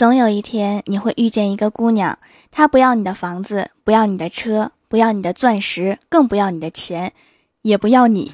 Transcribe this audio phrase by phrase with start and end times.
[0.00, 2.18] 总有一天你会遇见一个姑娘，
[2.50, 7.12] 她不要你的房子，不要你的车，不要你的钻石，更不要你的钱，
[7.60, 8.32] 也不要你。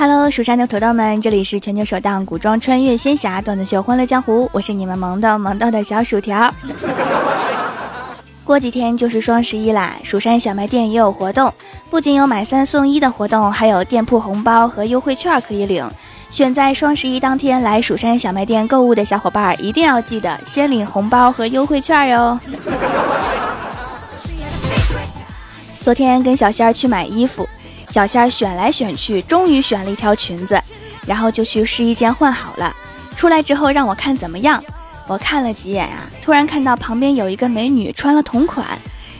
[0.00, 6.50] Hello，蜀山的土豆们，这里是全球首档古装穿越仙侠段子秀《欢乐江湖》，我是你们萌的萌豆的小薯条。
[8.42, 11.52] 过几天就是双十一啦，蜀山小卖店也有活动，
[11.90, 15.86] 不仅有买三送一的活动，还有店铺红包和优惠券可以领。
[16.30, 22.40] 选在双十一当天来蜀山小卖店购物的小伙伴，一定要记得先领红包和优惠券哟。
[25.82, 27.46] 昨天跟小仙儿去买衣服。
[27.90, 30.60] 小仙儿选来选去，终于选了一条裙子，
[31.06, 32.74] 然后就去试衣间换好了。
[33.16, 34.62] 出来之后让我看怎么样，
[35.08, 38.64] 我看了几眼啊，突然看到旁边有一个美女穿了同款，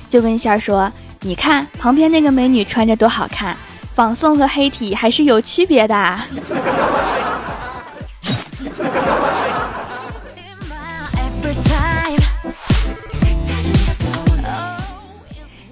[0.09, 3.57] 就跟仙儿说：“你看旁边那个美女穿着多好看，
[3.95, 6.21] 仿宋和黑体还是有区别的。”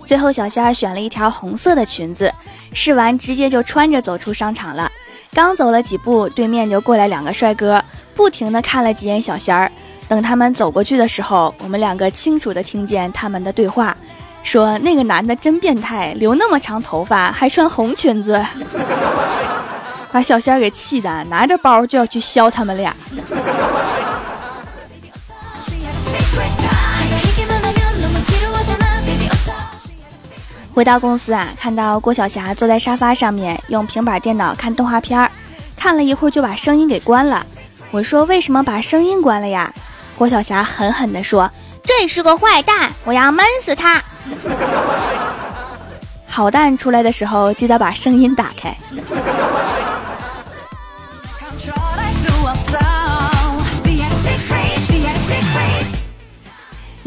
[0.05, 2.35] 最后小仙儿选了一条红色的裙子。
[2.73, 4.91] 试完，直接就穿着走出商场了。
[5.35, 7.83] 刚走了几步，对面就过来两个帅哥，
[8.15, 9.71] 不停的看了几眼小仙儿。
[10.09, 13.95] 等他们走过去的时候，我们两个清楚的听见他们的对话，
[14.43, 18.43] 说那个男的真变态，留那么长头发，还穿红裙子，
[20.11, 22.97] 把小仙儿给气的，拿着包就要去削他们俩。
[30.79, 35.29] 回到公司啊，看到郭晓霞坐在沙发上面用平板电脑看动画片儿，
[35.77, 37.45] 看了一会儿就把声音给关了。
[37.91, 39.75] 我说：“为什么把声音关了呀？”
[40.17, 41.51] 郭晓霞狠狠地说
[41.83, 44.01] ：“这是个坏蛋，我要闷死他。
[46.29, 48.77] ”好蛋出来的时候记得把声音打开。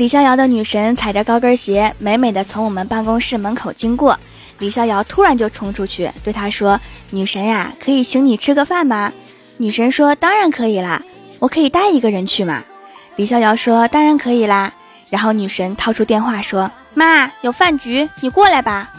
[0.02, 4.18] 李逍遥的女神踩着高跟鞋，美美的从我们办公室门口经过。
[4.58, 6.82] 李逍遥突然就冲出去，对她说
[7.12, 9.14] ：“女神呀，可以请你吃个饭吗？”
[9.58, 11.00] 女神说：“当然可以啦，
[11.38, 12.64] 我可以带一个人去吗？”
[13.16, 14.74] 李逍遥说：“当然可以啦。”
[15.12, 18.92] 然后女神掏出电话说：“妈，有饭局，你过来吧。”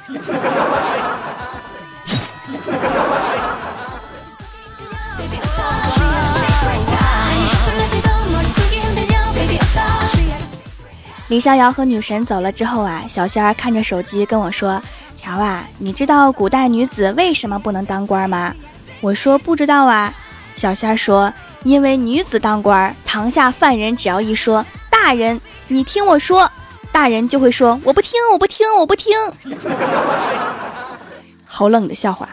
[11.32, 14.82] 李逍遥和女神走了之后啊，小仙儿看着手机跟我说
[15.16, 18.54] ：“条啊，你知道古代女子为什么不能当官吗？”
[19.00, 20.12] 我说：“不知道啊。”
[20.54, 21.32] 小仙儿说
[21.64, 24.62] ：“因为女子当官，堂下犯人只要一说
[24.92, 26.52] ‘大人，你听我说’，
[26.92, 29.16] 大人就会说‘我不听，我不听，我不听’。
[31.48, 32.28] ”好冷的笑话。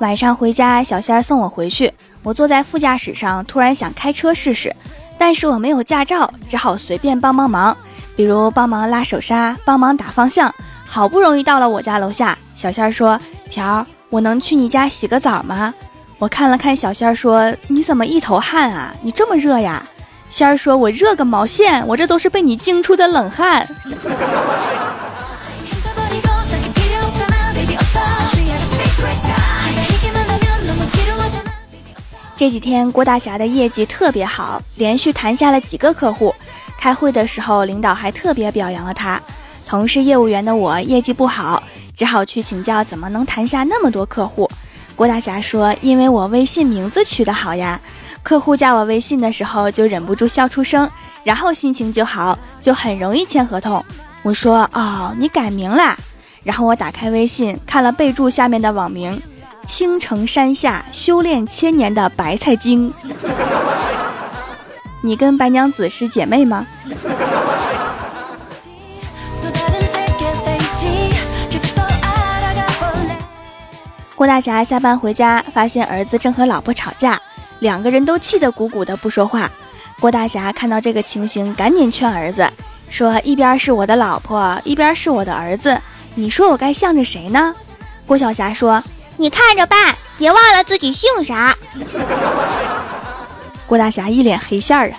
[0.00, 1.92] 晚上回家，小仙儿送我回去。
[2.22, 4.74] 我坐在副驾驶上，突然想开车试试，
[5.18, 7.76] 但是我没有驾照，只好随便帮帮忙，
[8.16, 10.52] 比如帮忙拉手刹，帮忙打方向。
[10.86, 15.72] 好不容易到了我家楼下，小仙儿说：“条儿，我能去你家洗个澡吗？”
[16.18, 18.94] 我看了看小仙儿，说：“你怎么一头汗啊？
[19.02, 19.86] 你这么热呀？”
[20.30, 23.68] 仙儿说：“我热个毛线，我这都是被你惊出的冷汗。”
[32.40, 36.34] 这几天郭大侠的业绩特别好，连续谈下了几个客户。
[36.78, 39.20] 开会的时候，领导还特别表扬了他。
[39.66, 41.62] 同是业务员的我，业绩不好，
[41.94, 44.50] 只好去请教怎么能谈下那么多客户。
[44.96, 47.78] 郭大侠说：“因为我微信名字取得好呀，
[48.22, 50.90] 客户加我微信的时候就忍不住笑出声，
[51.22, 53.84] 然后心情就好，就很容易签合同。”
[54.24, 55.94] 我说：“哦，你改名啦。”
[56.42, 59.20] 然后我打开微信看了备注下面的网名。
[59.70, 62.92] 青城山下修炼千年的白菜精，
[65.00, 66.66] 你跟白娘子是姐妹吗？
[74.16, 77.18] 郭大侠下班回家，发现儿子正和老婆吵架，
[77.60, 79.48] 两个人都气得鼓鼓的不说话。
[80.00, 82.46] 郭大侠看到这个情形，赶紧劝儿子
[82.90, 85.80] 说：“一边是我的老婆，一边是我的儿子，
[86.16, 87.54] 你说我该向着谁呢？”
[88.04, 88.82] 郭晓霞说。
[89.20, 91.54] 你看着办，别忘了自己姓啥。
[93.68, 94.96] 郭大侠一脸黑线儿啊！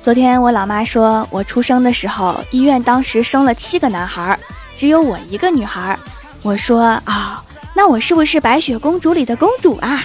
[0.00, 4.38] 昨天我老妈说我出生的时候，医院当时生了七个男孩，
[4.76, 5.98] 只有我一个女孩。
[6.42, 7.42] 我说啊，
[7.74, 10.04] 那我是不是白雪公主里的公主啊？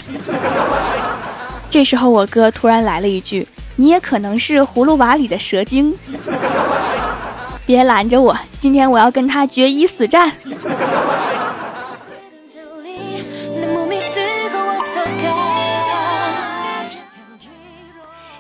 [1.70, 5.98] 这时候我哥突然来了一句：“你也可能是葫芦娃里的蛇精。”
[7.66, 10.32] 别拦着我，今天我要跟他决一死战。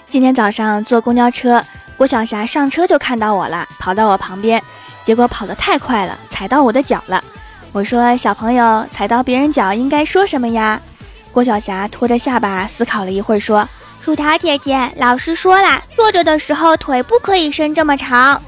[0.09, 1.63] 今天早上坐公交车，
[1.97, 4.63] 郭晓霞上车就看到我了，跑到我旁边，
[5.03, 7.21] 结果跑得太快了，踩到我的脚了。
[7.73, 10.81] 我说：“小朋友，踩到别人脚应该说什么呀？”
[11.33, 13.67] 郭晓霞拖着下巴思考了一会儿，说
[14.07, 18.41] ：“薯条姐姐，老师说了，坐着的时候腿不可以伸这么长。”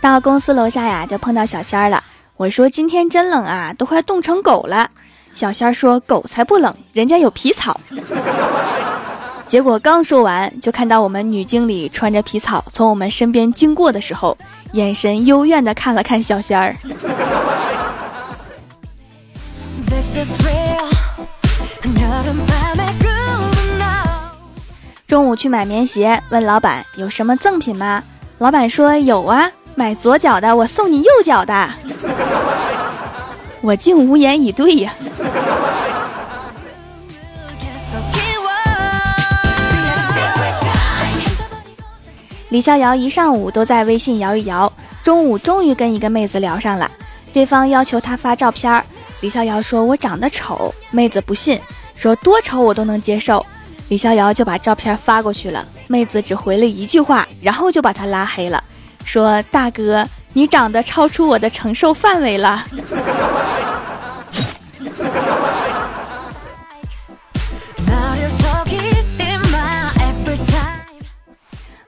[0.00, 2.02] 到公司楼下呀，就碰到小仙儿了。
[2.36, 4.90] 我说今天真冷啊，都快冻成狗了。
[5.32, 7.80] 小仙儿说狗才不冷，人家有皮草。
[9.50, 14.38] 结果刚说完，就看到我们女经理穿着皮草从我们身边经过的时候，
[14.74, 16.72] 眼神幽怨的看了看小仙儿。
[25.08, 28.04] 中午去买棉鞋，问老板有什么赠品吗？
[28.38, 29.50] 老板说有啊。
[29.74, 31.68] 买左脚的，我送你右脚的，
[33.62, 34.94] 我竟无言以对呀。
[42.50, 44.70] 李逍遥一上午都在微信摇一摇，
[45.04, 46.90] 中午终于跟一个妹子聊上了，
[47.32, 48.84] 对方要求他发照片
[49.20, 51.60] 李逍遥说：“我长得丑。”妹子不信，
[51.94, 53.44] 说多丑我都能接受。
[53.88, 58.62] 李逍遥就把照片发过去了，妹子只回了一句话，然后就把他拉黑了。
[59.04, 62.64] 说大哥，你长得超出我的承受范围了。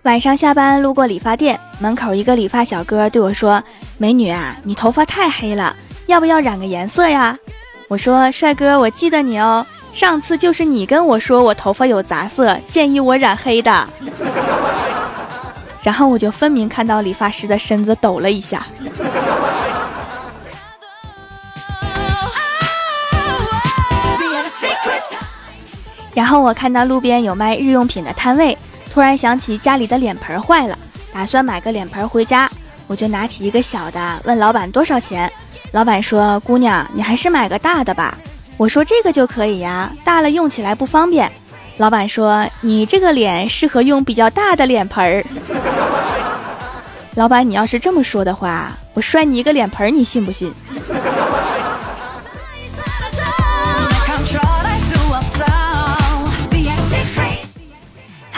[0.02, 3.62] 晚上下班路过理发店门口，一个理发小哥对我说
[3.98, 5.76] ：“美女啊，你头发太黑了，
[6.06, 7.38] 要不要染个颜色呀？”
[7.86, 9.64] 我说：“帅哥，我记得你哦，
[9.94, 13.86] 上次就是你跟我说我头发有杂色，建议我染黑的。”
[15.84, 18.66] 然后我就分明看到理发师的身子抖了一下。
[26.12, 28.58] 然后我看到路边有卖日用品的摊位，
[28.92, 30.78] 突然想起家里的脸盆坏了，
[31.14, 32.46] 打算买个脸盆回家，
[32.86, 35.32] 我就拿起一个小的，问老板多少钱。
[35.70, 38.18] 老板说：“姑娘，你还是买个大的吧。”
[38.58, 41.32] 我说：“这个就可以呀，大了用起来不方便。”
[41.78, 45.24] 老板说：“你这个脸适合用比较大的脸盆儿。
[47.16, 50.52] ”老板，你要是这么说的话，我摔你一个脸盆，你信不信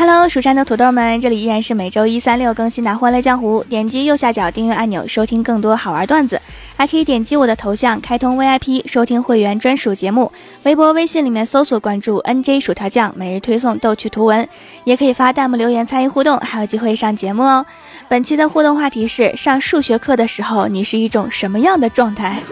[0.06, 3.62] ？Hello，蜀山的土豆们，这里依然是每周一、三、六更新的《欢乐江湖》。
[3.64, 6.38] 点击右下角订阅按钮，收听更多好玩段子，
[6.76, 10.30] 还可以点击我的头像开通 VIP，收听会员专属节目。
[10.64, 14.46] 微博、微信里面搜索关注 NJ 薯条酱，每日推送逗趣图文，
[14.84, 17.64] 也可以发弹幕留言参与互动，还有机会上节目哦。
[18.06, 22.42] 本期的互动话题是：上数学课的时候，你是一种什么样的状态？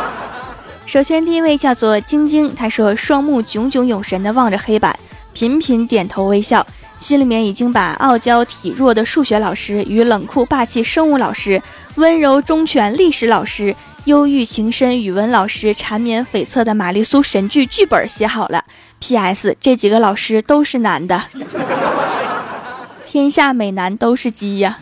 [0.84, 4.94] 首先，第一位叫做晶晶，她说双目炯炯有神的望着黑板。
[5.36, 6.66] 频频点头微笑，
[6.98, 11.60] 心里面已经把傲娇体弱的数学老师与冷酷霸气生物老师、
[11.96, 13.76] 温柔忠犬历史老师、
[14.06, 18.64] 忧郁情深语文老师缠绵悱恻的玛丽苏神剧剧本写好了。
[18.98, 19.54] P.S.
[19.60, 21.22] 这几个老师都是男的，
[23.04, 24.78] 天下美男都是鸡呀。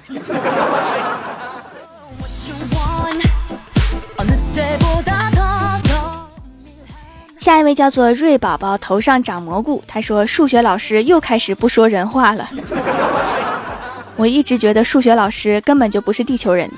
[7.45, 9.85] 下一位叫做瑞宝宝，头上长蘑菇。
[9.87, 12.49] 他说：“数学老师又开始不说人话了。
[14.17, 16.71] ”我一直觉得数学老师根本就不是地球人。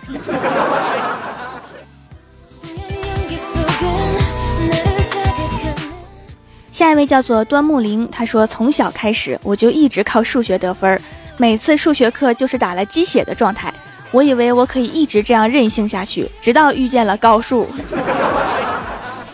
[6.73, 11.01] 下一位叫做端木林，他说：“从小开始我就一直靠数学得分，
[11.37, 13.73] 每次数学课就是打了鸡血的状态。
[14.11, 17.69] 我以为我可以一直这样任性下去，直到遇见了高数。”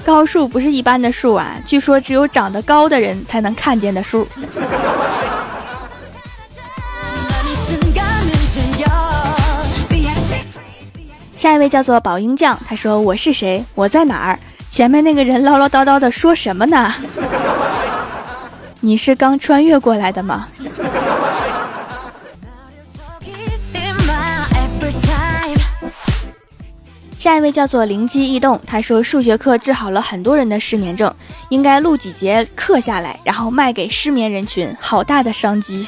[0.04, 4.26] 高数不是一般的数啊，据说只有长得高的人才能看见的数。
[11.36, 13.64] 下一位叫做宝英酱，他说：“我是谁？
[13.74, 14.38] 我在哪儿？
[14.70, 16.92] 前面那个人唠唠叨叨的说什么呢？
[18.80, 20.46] 你是刚穿越过来的吗？”
[27.22, 31.08] 下一位叫做灵机一动，他说数学课治好了很多人的失眠症，
[31.50, 35.86] 应该录几节课下来，然后卖给失眠人群，好大的商机！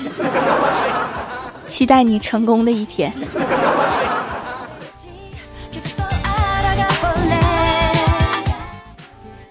[1.69, 3.13] 期待你成功的一天。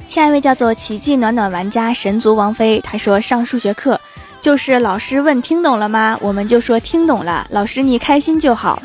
[0.08, 4.00] 下一位叫做奇迹暖暖玩家神族王妃，他说上数学课
[4.40, 6.18] 就是老师问听懂了吗？
[6.22, 8.82] 我们就说听懂了，老师你开心就好。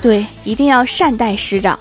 [0.00, 1.78] 对，一定要善待师长。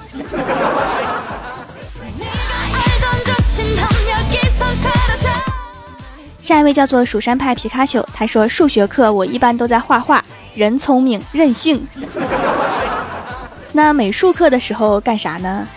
[6.41, 11.85] 下一位叫做蜀山派皮卡丘，他说数学课我一般都在画画，人聪明任性。
[13.73, 15.67] 那美术课的时候干啥呢？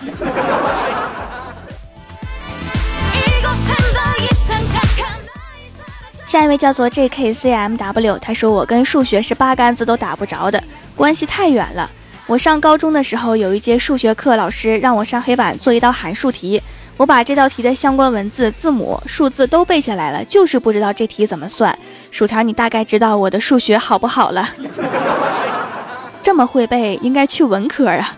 [6.27, 10.63] 下一位叫做 JKCMW，他说我跟数学是八竿子都打不着的，
[10.95, 11.91] 关系太远了。
[12.31, 16.63] 我上高中的时候有一节数学课，老师让我上黑板做一道函数题，
[16.97, 21.77] 我把这道题的相关文字、字母、数字都背下来了，就是不知道这题怎么算。
[22.13, 24.49] 薯条，你大概知道我的数学好不好了？
[26.23, 28.15] 这么会背，应该去文科啊。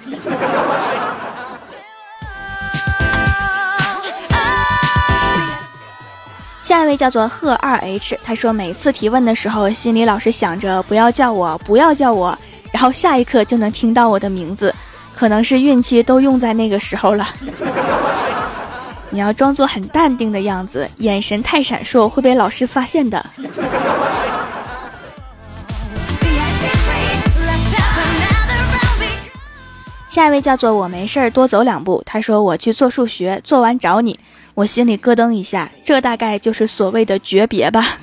[6.62, 12.38] 下一位叫做贺二 H，他说每次提问的时候，心里老是想着不要叫我，不要叫我，
[12.72, 14.74] 然后下一刻就能听到我的名字，
[15.14, 17.28] 可能是运气都用在那个时候了。
[19.10, 23.24] 你要装作很淡定的样子，眼神太闪烁会被老师发现的。
[30.08, 34.18] 下一位叫做我没事儿多走两步，他说我去做数学，做完找你。
[34.54, 37.96] 我心里咯噔一下，这大概就是所谓的诀别吧。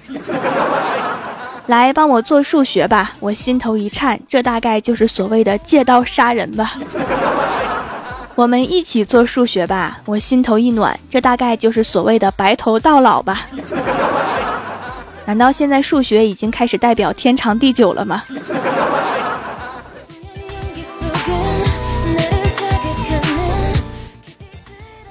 [1.70, 6.74] 来帮我做数学吧，我心头一颤，这大概就是所谓的借刀杀人吧。
[8.34, 13.46] 我们一起做数学吧，我心头一暖，这大概就是所谓的白头到老吧。
[15.26, 18.24] 难道现在数学已经开始代表天长地久了吗？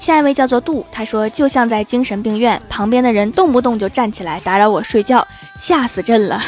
[0.09, 6.43] 下一位叫做杜，他说就像在精神病院，旁边的人动不动就站起来打扰我睡觉，吓死朕了。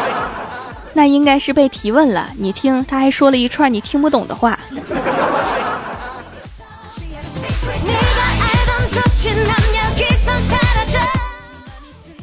[0.92, 4.58] 那应该是被提问了，你听，他还说了一串你听不懂的话。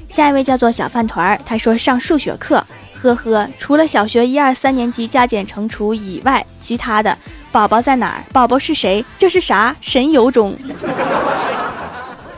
[0.08, 2.63] 下一位叫做小饭团儿，他说上数学课，
[3.04, 7.18] 呵呵，除了小学一二三年级加减乘除以外，其他的。
[7.52, 8.24] 宝宝在哪儿？
[8.32, 9.04] 宝宝是谁？
[9.18, 9.76] 这是啥？
[9.82, 10.56] 神游中，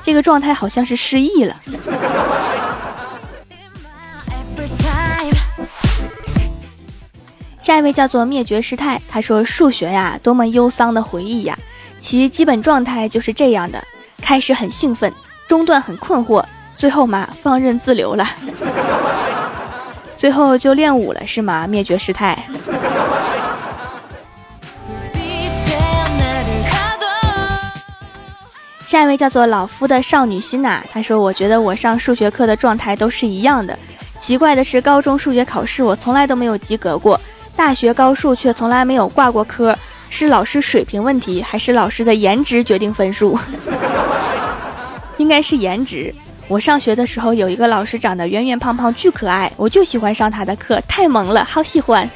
[0.01, 1.55] 这个状态好像是失忆了。
[7.61, 11.57] 下一位叫做灭绝师太，他说数学呀，多么忧伤的回忆呀！
[12.01, 13.81] 其基本状态就是这样的：
[14.21, 15.11] 开始很兴奋，
[15.47, 16.43] 中段很困惑，
[16.75, 18.27] 最后嘛放任自流了。
[20.15, 21.67] 最后就练武了是吗？
[21.67, 22.43] 灭绝师太。
[28.85, 33.77] 下一位叫做老夫的少女心呐，他说：“我觉得我上数学课的状态都是一样的。
[34.21, 37.19] 奇怪的是，高中数学考试我从来都没有及格过，
[37.57, 39.77] 大学高数却从来没有挂过科。
[40.09, 43.37] 是老师水平问题，还是老师的颜值决定分数？
[45.17, 46.13] 应该是颜值。
[46.47, 52.07] 我上学的时候有一个老师长得圆圆胖胖，巨可爱，我就喜欢上他的课，太萌了，好喜欢。”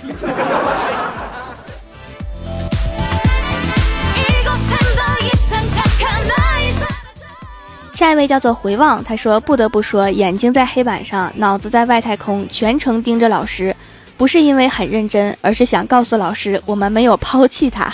[7.92, 13.76] 下一位叫做回望，他说：“不得不说，眼睛在黑板上，脑子在外太空，全程盯着老师，
[14.16, 17.92] 不是因为很认真，而是想告诉老师，我们没有抛弃他。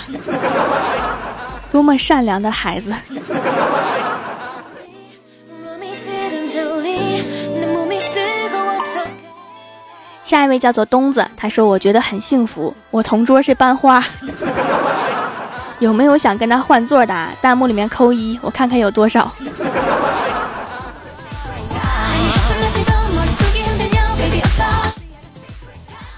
[1.72, 2.94] 多么善良的孩子！”
[10.26, 14.04] 下一位叫做东子，他说：“我觉得很幸福，我同桌是班花，
[15.78, 17.28] 有没有想跟他换座的？
[17.40, 19.32] 弹幕里面扣一，我看看有多少。”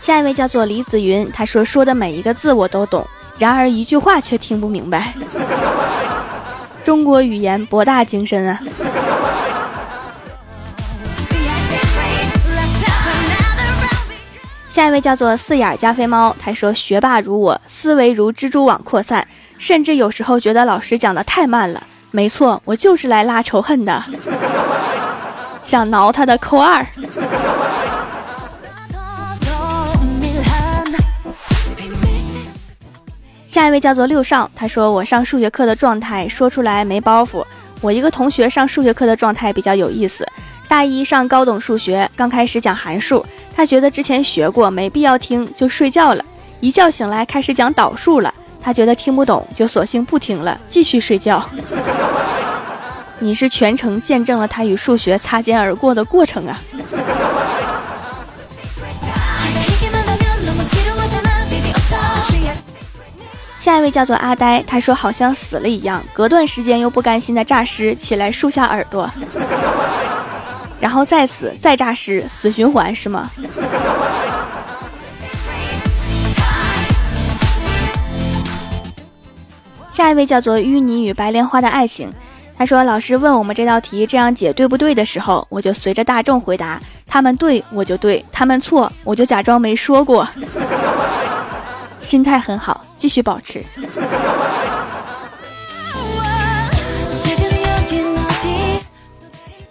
[0.01, 5.13] 下一位叫做李子云，他说说的每一个字我都懂，然而一句话却听不明白。
[6.83, 8.59] 中国语言博大精深啊！
[14.79, 19.27] 下一位叫做四眼加菲猫，他说学霸如我，思维如蜘蛛网扩散，
[19.59, 21.85] 甚至有时候觉得老师讲的太慢了。
[22.13, 24.05] 没错，我就是来拉仇恨的，
[25.65, 26.87] 想挠他的扣二。
[33.49, 37.45] 下一位叫做六少，他说我上数学课的状态说出来没包袱。
[37.81, 40.25] 我一个同学上数学课的状态比较有意思。
[40.69, 43.27] 大一上高等数学，刚开始讲函数，
[43.59, 46.25] 他觉得之前学过没必要听，就睡觉了。
[46.61, 51.45] 一觉醒来开始讲导数了，他觉得听不懂，就索性不听了，继续睡觉。
[53.19, 56.57] 你是全程见证了他与数学擦肩而过的过程啊！
[63.59, 69.11] 下一位叫做阿呆，他说好像死了一样，隔段时间又不甘心的诈尸，起来竖下耳朵，
[70.81, 73.31] 然后再死再诈尸，死循环是吗？
[79.91, 82.13] 下一位叫做淤泥与白莲花的爱情，
[82.57, 90.29] 他说老师问我们这道题这样解对不对的时候，我就随着大众回答，他们对我就对，他们错我就假装没说过。
[91.99, 93.61] 心态很好，继续保持。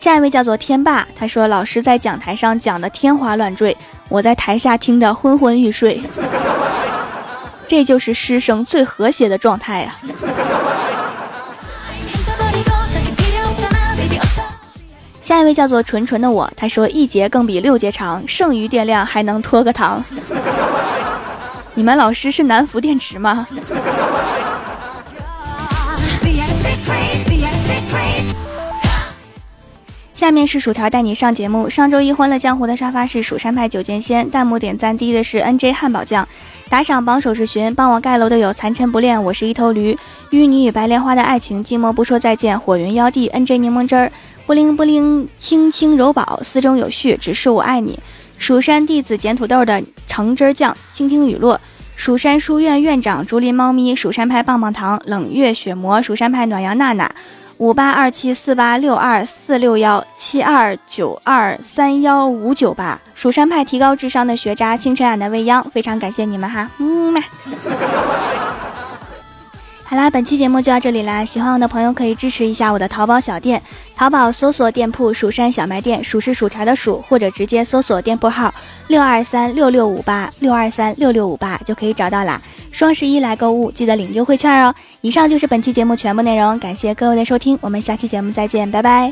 [0.08, 3.76] 下一位叫做天霸，他说老师在讲台上讲的天花乱坠，
[4.08, 6.02] 我在台下听得昏昏欲睡。
[7.68, 9.98] 这就是师生最和谐的状态啊！
[15.22, 20.02] 下一位叫做纯纯的我，他说一节更比六节长，剩余电量还能拖个堂。
[21.76, 23.46] 你们老师是南孚电池吗？
[30.18, 31.70] 下面是薯条带你上节目。
[31.70, 36.28] 上周一欢乐江湖的沙发是蜀山派九剑仙，弹幕点赞第一的是 N J 汉堡酱，
[36.70, 39.96] 打赏榜首是寻，帮我盖楼的有残尘不恋，我是一头驴，
[40.32, 44.12] 淤泥与白莲花的爱情，寂寞不说再见，火云妖帝 N J 柠檬汁儿，
[44.48, 48.00] 不灵不灵，轻轻柔宝，丝中有序，只是我爱你。
[48.40, 51.62] 蜀山弟子捡土豆的橙汁酱，倾听雨落。
[51.96, 57.12] 蜀山书院院长竹林猫咪，蜀山派棒棒糖，冷月血魔，蜀山派暖阳娜娜，
[57.60, 67.20] 五八二七四八六二四六幺七二九二三幺五九八，蜀山派提高智商的学渣，星辰俺的未央，非常感谢你们哈，嗯嘛。
[69.84, 71.24] 好啦，本期节目就到这里啦！
[71.24, 73.60] 喜欢我的朋友可以支持一下我的淘宝小店，
[73.96, 78.54] 淘宝搜索店铺“蜀山小卖店”，数是薯条的数，或者直接搜索店铺号
[78.88, 82.40] 六二三六六五八六二三六六五八就可以找到啦。
[82.78, 84.76] 双十一来购物记得领优惠券哦。
[85.02, 89.12] 以上就是本期节目全部内容感谢各位的收听我们下期节目再见拜拜。